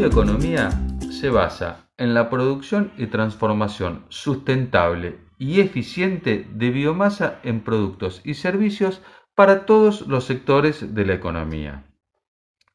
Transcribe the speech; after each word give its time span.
bioeconomía 0.00 0.70
se 1.10 1.28
basa 1.28 1.90
en 1.98 2.14
la 2.14 2.30
producción 2.30 2.90
y 2.96 3.08
transformación 3.08 4.06
sustentable 4.08 5.18
y 5.36 5.60
eficiente 5.60 6.48
de 6.54 6.70
biomasa 6.70 7.38
en 7.42 7.60
productos 7.60 8.22
y 8.24 8.32
servicios 8.32 9.02
para 9.34 9.66
todos 9.66 10.08
los 10.08 10.24
sectores 10.24 10.94
de 10.94 11.04
la 11.04 11.12
economía. 11.12 11.84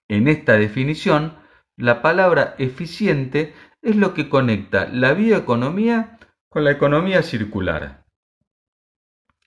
En 0.08 0.28
esta 0.28 0.54
definición, 0.54 1.40
la 1.76 2.04
palabra 2.04 2.54
eficiente 2.60 3.56
es 3.82 3.96
lo 3.96 4.14
que 4.14 4.30
conecta 4.30 4.88
la 4.88 5.14
bioeconomía 5.14 6.20
con 6.48 6.64
la 6.64 6.70
economía 6.70 7.24
circular. 7.24 8.06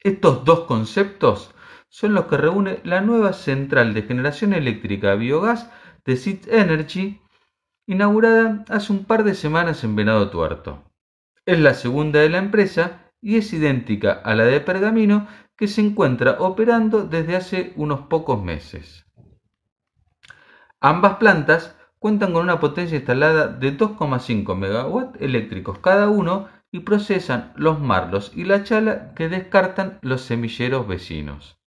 Estos 0.00 0.45
dos 0.45 0.64
conceptos 0.64 1.54
son 1.88 2.15
los 2.15 2.26
que 2.26 2.38
reúne 2.38 2.80
la 2.82 3.02
nueva 3.02 3.32
central 3.32 3.95
de 3.95 4.02
generación 4.02 4.52
eléctrica 4.52 5.15
biogás 5.15 5.70
de 6.04 6.16
Seed 6.16 6.48
Energy 6.48 7.20
inaugurada 7.88 8.65
hace 8.69 8.92
un 8.92 9.05
par 9.05 9.24
de 9.24 9.34
semanas 9.34 9.83
en 9.83 9.96
Venado 9.96 10.29
Tuerto. 10.29 10.84
Es 11.46 11.59
la 11.59 11.73
segunda 11.73 12.20
de 12.20 12.29
la 12.29 12.37
empresa 12.37 13.10
y 13.23 13.38
es 13.38 13.51
idéntica 13.55 14.12
a 14.12 14.34
la 14.34 14.45
de 14.45 14.60
Pergamino 14.60 15.27
que 15.56 15.69
se 15.69 15.80
encuentra 15.80 16.37
operando 16.38 17.05
desde 17.05 17.34
hace 17.34 17.73
unos 17.77 18.02
pocos 18.02 18.45
meses. 18.45 19.06
Ambas 20.80 21.16
plantas 21.16 21.77
cuentan 21.98 22.34
con 22.34 22.43
una 22.43 22.60
potencia 22.60 22.98
instalada 22.98 23.48
de 23.48 23.77
2,5 23.77 24.55
MW 24.55 25.16
eléctricos 25.18 25.79
cada 25.79 26.09
uno 26.09 26.48
y 26.70 26.80
procesan 26.80 27.55
los 27.57 27.80
marlos 27.80 28.32
y 28.37 28.45
la 28.45 28.65
chala 28.65 29.15
que 29.15 29.30
descartan 29.30 29.98
los 30.02 30.20
semilleros 30.20 30.87
vecinos. 30.87 31.59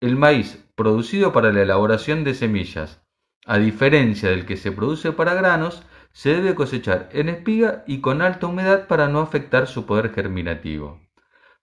El 0.00 0.16
maíz 0.16 0.66
producido 0.74 1.34
para 1.34 1.52
la 1.52 1.60
elaboración 1.60 2.24
de 2.24 2.32
semillas 2.32 3.05
a 3.46 3.58
diferencia 3.58 4.28
del 4.30 4.44
que 4.44 4.56
se 4.56 4.72
produce 4.72 5.12
para 5.12 5.34
granos, 5.34 5.82
se 6.12 6.34
debe 6.34 6.54
cosechar 6.54 7.08
en 7.12 7.28
espiga 7.28 7.84
y 7.86 8.00
con 8.00 8.20
alta 8.20 8.48
humedad 8.48 8.88
para 8.88 9.08
no 9.08 9.20
afectar 9.20 9.68
su 9.68 9.86
poder 9.86 10.12
germinativo. 10.12 11.00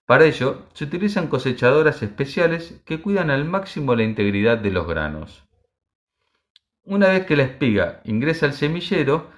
Para 0.06 0.24
ello, 0.24 0.66
se 0.72 0.84
utilizan 0.84 1.28
cosechadoras 1.28 2.02
especiales 2.02 2.80
que 2.84 3.00
cuidan 3.00 3.30
al 3.30 3.44
máximo 3.44 3.94
la 3.94 4.02
integridad 4.02 4.58
de 4.58 4.70
los 4.70 4.86
granos. 4.86 5.44
Una 6.84 7.08
vez 7.08 7.26
que 7.26 7.36
la 7.36 7.44
espiga 7.44 8.00
ingresa 8.04 8.46
al 8.46 8.52
semillero, 8.52 9.30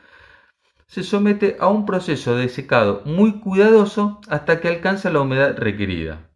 se 0.87 1.03
somete 1.03 1.57
a 1.59 1.69
un 1.69 1.85
proceso 1.87 2.37
de 2.37 2.49
secado 2.49 3.03
muy 3.05 3.41
cuidadoso 3.41 4.21
hasta 4.29 4.61
que 4.61 4.69
alcanza 4.69 5.11
la 5.11 5.21
humedad 5.21 5.57
requerida. 5.57 6.31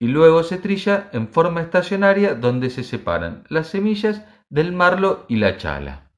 Y 0.00 0.08
luego 0.08 0.42
se 0.42 0.58
trilla 0.58 1.08
en 1.12 1.28
forma 1.28 1.60
estacionaria 1.60 2.34
donde 2.34 2.70
se 2.70 2.82
separan 2.82 3.44
las 3.48 3.68
semillas 3.68 4.24
del 4.54 4.70
marlo 4.70 5.24
y 5.26 5.38
la 5.38 5.56
chala. 5.56 6.12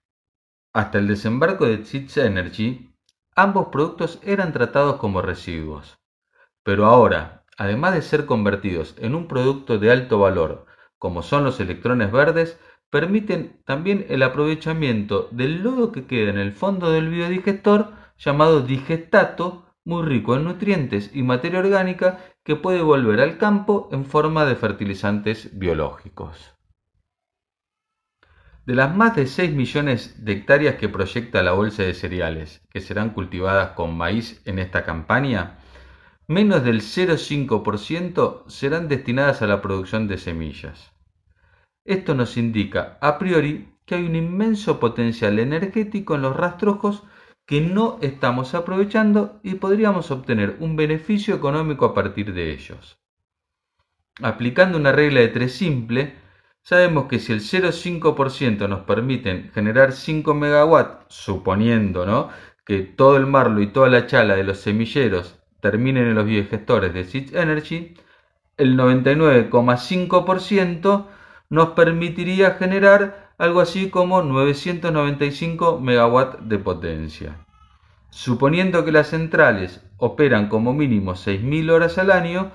Hasta 0.75 0.99
el 0.99 1.09
desembarco 1.09 1.65
de 1.65 1.87
Seeds 1.87 2.19
Energy, 2.19 2.93
ambos 3.35 3.69
productos 3.69 4.21
eran 4.23 4.53
tratados 4.53 4.97
como 4.97 5.23
residuos. 5.23 5.99
Pero 6.63 6.85
ahora, 6.85 7.47
además 7.57 7.95
de 7.95 8.03
ser 8.03 8.27
convertidos 8.27 8.95
en 8.99 9.15
un 9.15 9.27
producto 9.27 9.79
de 9.79 9.91
alto 9.91 10.19
valor, 10.19 10.67
como 10.99 11.23
son 11.23 11.45
los 11.45 11.61
electrones 11.61 12.13
verdes, 12.13 12.61
permiten 12.91 13.63
también 13.65 14.05
el 14.11 14.23
aprovechamiento 14.23 15.31
del 15.31 15.63
lodo 15.63 15.91
que 15.91 16.05
queda 16.05 16.29
en 16.29 16.39
el 16.39 16.53
fondo 16.53 16.91
del 16.91 17.09
biodigestor 17.09 17.95
llamado 18.19 18.61
digestato, 18.61 19.65
muy 19.83 20.03
rico 20.05 20.37
en 20.37 20.45
nutrientes 20.45 21.11
y 21.15 21.23
materia 21.23 21.61
orgánica 21.61 22.19
que 22.45 22.55
puede 22.55 22.83
volver 22.83 23.23
al 23.23 23.39
campo 23.39 23.89
en 23.93 24.05
forma 24.05 24.45
de 24.45 24.57
fertilizantes 24.57 25.59
biológicos. 25.59 26.56
De 28.67 28.75
las 28.75 28.97
más 28.97 29.15
de 29.15 29.29
6 29.29 29.53
millones 29.53 30.25
de 30.25 30.33
hectáreas 30.33 30.75
que 30.75 30.89
proyecta 30.89 31.45
la 31.45 31.53
bolsa 31.53 31.85
de 31.85 31.95
cereales 31.95 32.67
que 32.69 32.81
serán 32.81 33.11
cultivadas 33.11 33.71
con 33.71 33.97
maíz 33.97 34.43
en 34.45 34.59
esta 34.59 34.85
campaña, 34.85 35.59
menos 36.27 36.65
del 36.65 36.81
0,5% 36.81 38.43
serán 38.49 38.89
destinadas 38.89 39.41
a 39.41 39.47
la 39.47 39.63
producción 39.63 40.09
de 40.09 40.19
semillas. 40.19 40.93
Esto 41.85 42.17
nos 42.17 42.37
indica 42.37 42.99
a 43.01 43.19
priori 43.21 43.73
que 43.85 43.95
hay 43.95 44.03
un 44.05 44.17
inmenso 44.17 44.81
potencial 44.81 45.39
energético 45.39 46.17
en 46.17 46.23
los 46.23 46.35
rastrojos 46.35 47.05
que 47.47 47.61
no 47.61 47.99
estamos 48.03 48.57
aprovechando 48.57 49.39
y 49.45 49.55
podríamos 49.55 50.11
obtener 50.11 50.57
un 50.59 50.75
beneficio 50.75 51.37
económico 51.37 51.85
a 51.85 51.95
partir 51.95 52.35
de 52.35 52.53
ellos. 52.53 52.99
Aplicando 54.21 54.77
una 54.77 54.91
regla 54.91 55.21
de 55.21 55.29
tres 55.29 55.53
simple, 55.53 56.26
sabemos 56.67 57.07
que 57.07 57.19
si 57.21 57.33
el 57.33 57.43
0,5% 57.43 58.69
nos 58.69 58.81
permiten 58.81 59.53
generar 59.55 59.93
5 59.93 60.35
MW, 60.35 60.77
suponiendo 61.07 62.05
¿no? 62.05 62.31
que 62.65 62.81
todo 62.81 63.17
el 63.17 63.29
marlo 63.29 63.63
y 63.63 63.69
toda 63.69 63.89
la 63.89 64.09
chala 64.09 64.35
de 64.35 64.43
los 64.43 64.59
semilleros 64.59 65.39
terminen 65.61 66.09
en 66.09 66.17
los 66.17 66.27
biogestores 66.27 66.93
de 66.93 67.05
Seed 67.05 67.37
Energy, 67.37 67.95
el 68.57 68.77
99,5% 68.77 71.07
nos 71.51 71.69
permitiría 71.69 72.55
generar 72.55 73.31
algo 73.39 73.61
así 73.61 73.89
como 73.89 74.23
995 74.23 75.79
MW 75.81 76.49
de 76.49 76.59
potencia. 76.59 77.47
Suponiendo 78.11 78.85
que 78.85 78.91
las 78.91 79.11
centrales 79.11 79.85
operan 79.99 80.49
como 80.49 80.73
mínimo 80.73 81.13
6.000 81.13 81.71
horas 81.71 81.97
al 81.99 82.11
año, 82.11 82.51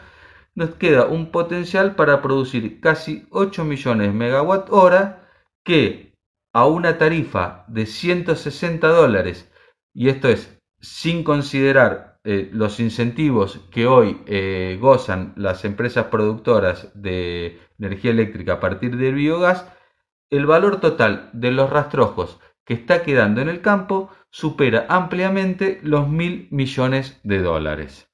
nos 0.55 0.75
queda 0.75 1.05
un 1.05 1.31
potencial 1.31 1.95
para 1.95 2.21
producir 2.21 2.79
casi 2.79 3.27
8 3.31 3.63
millones 3.63 4.07
de 4.07 4.13
megawatt 4.13 4.69
hora 4.69 5.29
que 5.63 6.13
a 6.53 6.65
una 6.65 6.97
tarifa 6.97 7.65
de 7.67 7.85
160 7.85 8.87
dólares, 8.87 9.51
y 9.93 10.09
esto 10.09 10.27
es 10.27 10.59
sin 10.79 11.23
considerar 11.23 12.19
eh, 12.23 12.49
los 12.53 12.79
incentivos 12.79 13.59
que 13.71 13.87
hoy 13.87 14.21
eh, 14.27 14.77
gozan 14.79 15.33
las 15.37 15.65
empresas 15.65 16.05
productoras 16.05 16.91
de 16.93 17.59
energía 17.79 18.11
eléctrica 18.11 18.53
a 18.53 18.59
partir 18.59 18.97
del 18.97 19.15
biogás, 19.15 19.65
el 20.29 20.45
valor 20.45 20.79
total 20.79 21.29
de 21.33 21.51
los 21.51 21.69
rastrojos 21.69 22.39
que 22.65 22.73
está 22.73 23.03
quedando 23.03 23.41
en 23.41 23.49
el 23.49 23.61
campo 23.61 24.09
supera 24.29 24.85
ampliamente 24.87 25.79
los 25.83 26.07
mil 26.07 26.47
millones 26.51 27.19
de 27.23 27.39
dólares. 27.39 28.10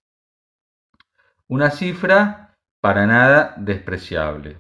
Una 1.50 1.72
cifra 1.72 2.58
para 2.82 3.08
nada 3.08 3.56
despreciable. 3.58 4.58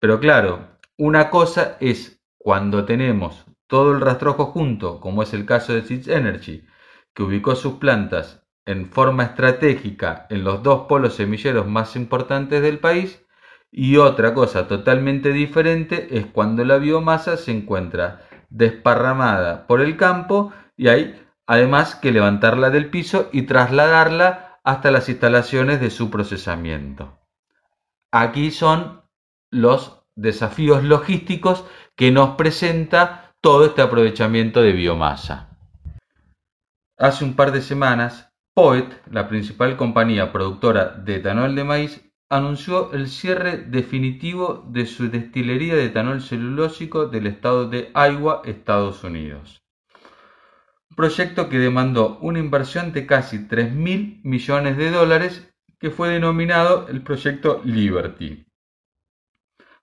Pero 0.00 0.18
claro, 0.18 0.78
una 0.98 1.30
cosa 1.30 1.76
es 1.78 2.20
cuando 2.36 2.84
tenemos 2.84 3.46
todo 3.68 3.92
el 3.92 4.00
rastrojo 4.00 4.46
junto, 4.46 4.98
como 4.98 5.22
es 5.22 5.32
el 5.34 5.46
caso 5.46 5.72
de 5.72 5.82
Seeds 5.82 6.08
Energy, 6.08 6.66
que 7.14 7.22
ubicó 7.22 7.54
sus 7.54 7.74
plantas 7.74 8.44
en 8.66 8.90
forma 8.90 9.22
estratégica 9.22 10.26
en 10.30 10.42
los 10.42 10.64
dos 10.64 10.86
polos 10.88 11.14
semilleros 11.14 11.68
más 11.68 11.94
importantes 11.94 12.60
del 12.60 12.80
país, 12.80 13.24
y 13.70 13.98
otra 13.98 14.34
cosa 14.34 14.66
totalmente 14.66 15.32
diferente 15.32 16.18
es 16.18 16.26
cuando 16.26 16.64
la 16.64 16.78
biomasa 16.78 17.36
se 17.36 17.52
encuentra 17.52 18.22
desparramada 18.50 19.68
por 19.68 19.80
el 19.80 19.96
campo 19.96 20.52
y 20.76 20.88
hay 20.88 21.24
además 21.46 21.94
que 21.94 22.10
levantarla 22.10 22.70
del 22.70 22.90
piso 22.90 23.30
y 23.32 23.42
trasladarla 23.42 24.51
hasta 24.64 24.90
las 24.90 25.08
instalaciones 25.08 25.80
de 25.80 25.90
su 25.90 26.10
procesamiento. 26.10 27.18
Aquí 28.12 28.50
son 28.50 29.02
los 29.50 30.04
desafíos 30.14 30.84
logísticos 30.84 31.64
que 31.96 32.10
nos 32.10 32.36
presenta 32.36 33.34
todo 33.40 33.66
este 33.66 33.82
aprovechamiento 33.82 34.62
de 34.62 34.72
biomasa. 34.72 35.56
Hace 36.98 37.24
un 37.24 37.34
par 37.34 37.52
de 37.52 37.62
semanas, 37.62 38.32
Poet, 38.54 39.02
la 39.10 39.28
principal 39.28 39.76
compañía 39.76 40.30
productora 40.30 40.90
de 40.90 41.16
etanol 41.16 41.54
de 41.54 41.64
maíz, 41.64 42.12
anunció 42.28 42.92
el 42.92 43.08
cierre 43.08 43.56
definitivo 43.56 44.64
de 44.68 44.86
su 44.86 45.10
destilería 45.10 45.74
de 45.74 45.86
etanol 45.86 46.22
celulósico 46.22 47.06
del 47.06 47.26
estado 47.26 47.68
de 47.68 47.90
Iowa, 47.94 48.42
Estados 48.44 49.04
Unidos 49.04 49.61
proyecto 50.94 51.48
que 51.48 51.58
demandó 51.58 52.18
una 52.20 52.38
inversión 52.38 52.92
de 52.92 53.06
casi 53.06 53.38
3.000 53.38 54.20
millones 54.22 54.76
de 54.76 54.90
dólares 54.90 55.48
que 55.78 55.90
fue 55.90 56.08
denominado 56.08 56.88
el 56.88 57.02
proyecto 57.02 57.60
Liberty. 57.64 58.46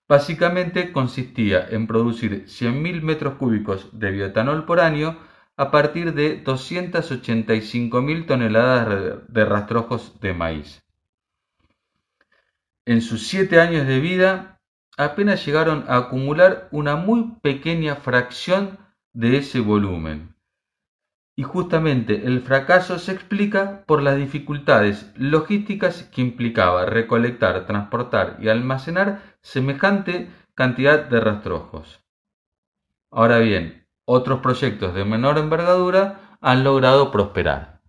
Básicamente 0.08 0.92
consistía 0.92 1.68
en 1.70 1.86
producir 1.86 2.46
100.000 2.46 3.02
metros 3.02 3.34
cúbicos 3.34 3.88
de 3.98 4.10
bioetanol 4.10 4.64
por 4.64 4.80
año 4.80 5.18
a 5.56 5.70
partir 5.70 6.14
de 6.14 6.42
285.000 6.42 8.26
toneladas 8.26 9.22
de 9.28 9.44
rastrojos 9.44 10.18
de 10.20 10.34
maíz. 10.34 10.82
En 12.86 13.02
sus 13.02 13.28
siete 13.28 13.60
años 13.60 13.86
de 13.86 14.00
vida 14.00 14.60
apenas 14.96 15.44
llegaron 15.46 15.84
a 15.86 15.96
acumular 15.98 16.68
una 16.72 16.96
muy 16.96 17.36
pequeña 17.42 17.96
fracción 17.96 18.78
de 19.12 19.36
ese 19.36 19.60
volumen 19.60 20.34
y 21.36 21.42
justamente 21.42 22.26
el 22.26 22.42
fracaso 22.42 22.98
se 22.98 23.12
explica 23.12 23.84
por 23.86 24.02
las 24.02 24.16
dificultades 24.16 25.12
logísticas 25.16 26.04
que 26.04 26.20
implicaba 26.20 26.86
recolectar, 26.86 27.66
transportar 27.66 28.36
y 28.40 28.48
almacenar 28.48 29.22
semejante 29.40 30.30
cantidad 30.54 31.04
de 31.04 31.20
rastrojos. 31.20 32.00
Ahora 33.10 33.38
bien, 33.38 33.80
Otros 34.12 34.40
proyectos 34.40 34.92
de 34.92 35.04
menor 35.04 35.38
envergadura 35.38 36.36
han 36.40 36.64
logrado 36.64 37.12
prosperar. 37.12 37.80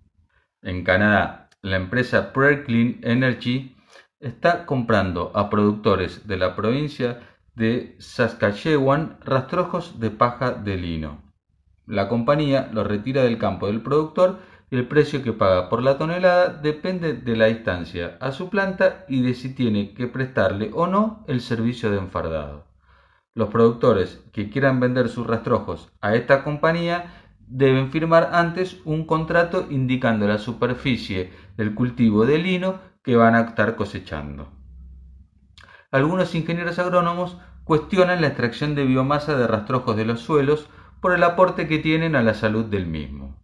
En 0.61 0.83
Canadá, 0.83 1.49
la 1.63 1.77
empresa 1.77 2.31
Prairie 2.31 2.63
Clean 2.63 2.99
Energy 3.01 3.75
está 4.19 4.67
comprando 4.67 5.31
a 5.33 5.49
productores 5.49 6.27
de 6.27 6.37
la 6.37 6.55
provincia 6.55 7.21
de 7.55 7.95
Saskatchewan 7.97 9.17
rastrojos 9.21 9.99
de 9.99 10.11
paja 10.11 10.51
de 10.51 10.77
lino. 10.77 11.30
La 11.91 12.07
compañía 12.07 12.69
los 12.71 12.87
retira 12.87 13.21
del 13.23 13.37
campo 13.37 13.67
del 13.67 13.81
productor 13.81 14.39
y 14.69 14.77
el 14.77 14.87
precio 14.87 15.21
que 15.23 15.33
paga 15.33 15.67
por 15.67 15.83
la 15.83 15.97
tonelada 15.97 16.47
depende 16.47 17.13
de 17.15 17.35
la 17.35 17.47
distancia 17.47 18.17
a 18.21 18.31
su 18.31 18.49
planta 18.49 19.03
y 19.09 19.21
de 19.21 19.33
si 19.33 19.53
tiene 19.53 19.93
que 19.93 20.07
prestarle 20.07 20.71
o 20.73 20.87
no 20.87 21.25
el 21.27 21.41
servicio 21.41 21.91
de 21.91 21.97
enfardado. 21.97 22.63
Los 23.33 23.49
productores 23.49 24.23
que 24.31 24.49
quieran 24.49 24.79
vender 24.79 25.09
sus 25.09 25.27
rastrojos 25.27 25.91
a 25.99 26.15
esta 26.15 26.45
compañía 26.45 27.25
deben 27.45 27.91
firmar 27.91 28.29
antes 28.31 28.77
un 28.85 29.05
contrato 29.05 29.67
indicando 29.69 30.29
la 30.29 30.37
superficie 30.37 31.33
del 31.57 31.75
cultivo 31.75 32.25
de 32.25 32.37
lino 32.37 32.79
que 33.03 33.17
van 33.17 33.35
a 33.35 33.41
estar 33.41 33.75
cosechando. 33.75 34.47
Algunos 35.91 36.35
ingenieros 36.35 36.79
agrónomos 36.79 37.37
cuestionan 37.65 38.21
la 38.21 38.27
extracción 38.27 38.75
de 38.75 38.85
biomasa 38.85 39.35
de 39.35 39.45
rastrojos 39.45 39.97
de 39.97 40.05
los 40.05 40.21
suelos 40.21 40.69
por 41.01 41.13
el 41.13 41.23
aporte 41.23 41.67
que 41.67 41.79
tienen 41.79 42.15
a 42.15 42.21
la 42.21 42.35
salud 42.35 42.65
del 42.65 42.85
mismo. 42.85 43.35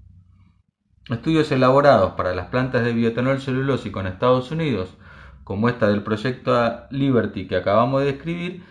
Estudios 1.09 1.51
elaborados 1.51 2.13
para 2.13 2.35
las 2.35 2.47
plantas 2.47 2.83
de 2.85 2.93
bioetanol 2.93 3.41
celulósico 3.41 3.99
en 3.99 4.07
Estados 4.07 4.51
Unidos, 4.51 4.95
como 5.43 5.67
esta 5.67 5.87
del 5.87 6.03
proyecto 6.03 6.53
Liberty 6.91 7.47
que 7.47 7.55
acabamos 7.55 8.01
de 8.01 8.13
describir, 8.13 8.63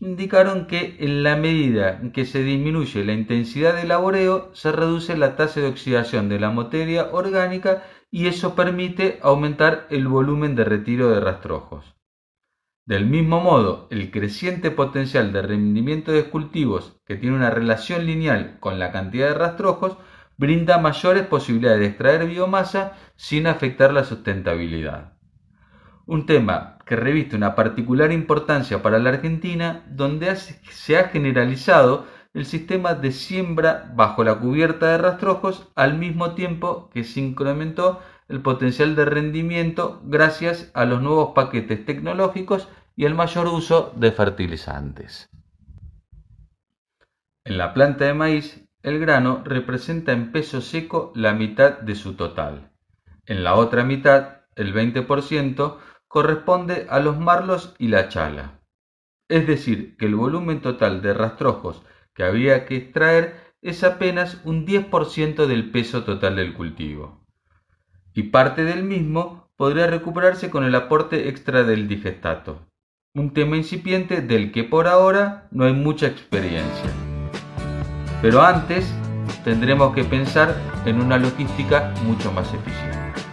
indicaron 0.00 0.66
que 0.66 0.96
en 1.00 1.22
la 1.22 1.36
medida 1.36 1.98
en 2.00 2.12
que 2.12 2.26
se 2.26 2.42
disminuye 2.42 3.04
la 3.04 3.12
intensidad 3.12 3.74
de 3.74 3.86
laboreo, 3.86 4.50
se 4.52 4.72
reduce 4.72 5.16
la 5.16 5.36
tasa 5.36 5.60
de 5.60 5.68
oxidación 5.68 6.28
de 6.28 6.40
la 6.40 6.50
materia 6.50 7.08
orgánica 7.12 7.84
y 8.10 8.26
eso 8.26 8.54
permite 8.54 9.18
aumentar 9.22 9.86
el 9.90 10.08
volumen 10.08 10.56
de 10.56 10.64
retiro 10.64 11.10
de 11.10 11.20
rastrojos. 11.20 11.95
Del 12.86 13.04
mismo 13.04 13.40
modo, 13.40 13.88
el 13.90 14.12
creciente 14.12 14.70
potencial 14.70 15.32
de 15.32 15.42
rendimiento 15.42 16.12
de 16.12 16.30
cultivos 16.30 17.00
que 17.04 17.16
tiene 17.16 17.34
una 17.34 17.50
relación 17.50 18.06
lineal 18.06 18.58
con 18.60 18.78
la 18.78 18.92
cantidad 18.92 19.26
de 19.26 19.34
rastrojos 19.34 19.96
brinda 20.36 20.78
mayores 20.78 21.26
posibilidades 21.26 21.80
de 21.80 21.86
extraer 21.86 22.26
biomasa 22.26 22.92
sin 23.16 23.48
afectar 23.48 23.92
la 23.92 24.04
sustentabilidad. 24.04 25.14
Un 26.06 26.26
tema 26.26 26.78
que 26.86 26.94
reviste 26.94 27.34
una 27.34 27.56
particular 27.56 28.12
importancia 28.12 28.80
para 28.82 29.00
la 29.00 29.10
Argentina, 29.10 29.84
donde 29.88 30.36
se 30.36 30.96
ha 30.96 31.08
generalizado 31.08 32.06
el 32.34 32.46
sistema 32.46 32.94
de 32.94 33.10
siembra 33.10 33.90
bajo 33.96 34.22
la 34.22 34.38
cubierta 34.38 34.92
de 34.92 34.98
rastrojos 34.98 35.72
al 35.74 35.98
mismo 35.98 36.34
tiempo 36.34 36.88
que 36.90 37.02
se 37.02 37.18
incrementó 37.18 37.98
el 38.28 38.42
potencial 38.42 38.96
de 38.96 39.04
rendimiento 39.04 40.00
gracias 40.04 40.70
a 40.74 40.84
los 40.84 41.00
nuevos 41.00 41.32
paquetes 41.34 41.84
tecnológicos 41.84 42.68
y 42.96 43.04
el 43.04 43.14
mayor 43.14 43.46
uso 43.46 43.92
de 43.96 44.10
fertilizantes. 44.10 45.28
En 47.44 47.58
la 47.58 47.72
planta 47.72 48.06
de 48.06 48.14
maíz, 48.14 48.68
el 48.82 48.98
grano 48.98 49.42
representa 49.44 50.12
en 50.12 50.32
peso 50.32 50.60
seco 50.60 51.12
la 51.14 51.34
mitad 51.34 51.78
de 51.78 51.94
su 51.94 52.14
total. 52.14 52.72
En 53.26 53.44
la 53.44 53.54
otra 53.54 53.84
mitad, 53.84 54.42
el 54.56 54.74
20%, 54.74 55.78
corresponde 56.08 56.86
a 56.90 56.98
los 56.98 57.18
marlos 57.18 57.74
y 57.78 57.88
la 57.88 58.08
chala. 58.08 58.60
Es 59.28 59.46
decir, 59.46 59.96
que 59.96 60.06
el 60.06 60.14
volumen 60.14 60.60
total 60.60 61.02
de 61.02 61.14
rastrojos 61.14 61.82
que 62.14 62.24
había 62.24 62.64
que 62.64 62.76
extraer 62.76 63.54
es 63.60 63.84
apenas 63.84 64.40
un 64.44 64.66
10% 64.66 65.46
del 65.46 65.70
peso 65.70 66.04
total 66.04 66.36
del 66.36 66.54
cultivo 66.54 67.25
y 68.16 68.24
parte 68.24 68.64
del 68.64 68.82
mismo 68.82 69.50
podría 69.56 69.86
recuperarse 69.86 70.48
con 70.48 70.64
el 70.64 70.74
aporte 70.74 71.28
extra 71.28 71.64
del 71.64 71.86
digestato, 71.86 72.66
un 73.14 73.34
tema 73.34 73.58
incipiente 73.58 74.22
del 74.22 74.52
que 74.52 74.64
por 74.64 74.88
ahora 74.88 75.48
no 75.50 75.66
hay 75.66 75.74
mucha 75.74 76.06
experiencia. 76.06 76.90
Pero 78.22 78.42
antes 78.42 78.90
tendremos 79.44 79.94
que 79.94 80.02
pensar 80.02 80.56
en 80.86 81.00
una 81.00 81.18
logística 81.18 81.92
mucho 82.04 82.32
más 82.32 82.52
eficiente. 82.54 83.25